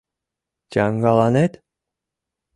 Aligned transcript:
Чаҥгаланет? 0.71 1.53